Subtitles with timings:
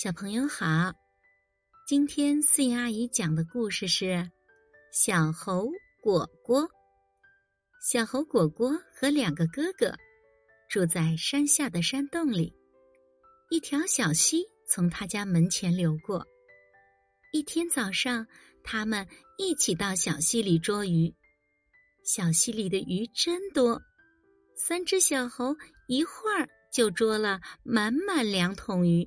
[0.00, 0.92] 小朋友好，
[1.84, 4.04] 今天四言阿姨讲的故事是
[4.92, 5.68] 《小猴
[6.00, 6.62] 果果》。
[7.82, 9.92] 小猴果果和两个哥哥
[10.68, 12.54] 住在山下的山洞里，
[13.50, 16.24] 一条小溪从他家门前流过。
[17.32, 18.24] 一天早上，
[18.62, 19.04] 他们
[19.36, 21.12] 一起到小溪里捉鱼。
[22.04, 23.82] 小溪里的鱼真多，
[24.54, 25.56] 三只小猴
[25.88, 29.04] 一会儿就捉了满满两桶鱼。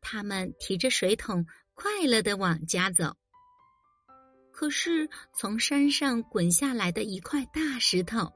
[0.00, 1.44] 他们提着水桶，
[1.74, 3.14] 快乐的往家走。
[4.50, 8.32] 可是，从山上滚下来的一块大石头，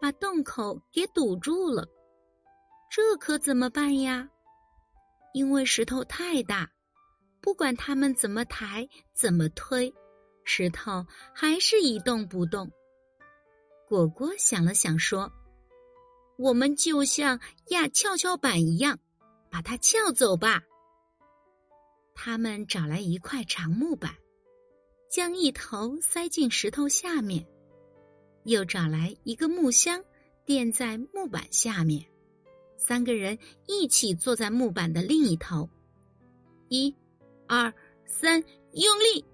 [0.00, 1.86] 把洞口给堵住了。
[2.90, 4.28] 这可怎么办呀？
[5.32, 6.68] 因为石头太大，
[7.40, 9.94] 不管他们怎么抬、怎么推，
[10.44, 12.68] 石头还是一动不动。
[13.88, 15.30] 果果想了想，说
[16.36, 18.98] ：“我们就像压跷跷板一样，
[19.50, 20.60] 把它撬走吧。”
[22.22, 24.14] 他们找来一块长木板，
[25.08, 27.42] 将一头塞进石头下面，
[28.44, 30.04] 又找来一个木箱
[30.44, 32.04] 垫在木板下面，
[32.76, 35.66] 三个人一起坐在木板的另一头。
[36.68, 36.94] 一、
[37.48, 37.72] 二、
[38.04, 39.24] 三，用力！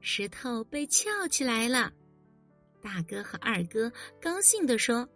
[0.00, 1.92] 石头被翘起来了。
[2.80, 5.06] 大哥和二哥高兴地说：“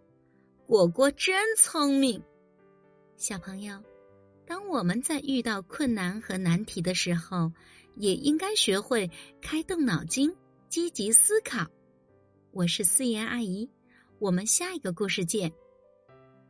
[0.69, 2.23] 果果真聪明。”
[3.17, 3.83] 小朋友。
[4.49, 7.53] 当我们在遇到困难和难题的时候，
[7.97, 9.11] 也应该学会
[9.43, 10.35] 开动脑筋，
[10.71, 11.67] 积极思考。
[12.51, 13.69] 我是思妍阿姨，
[14.19, 15.53] 我们下一个故事见。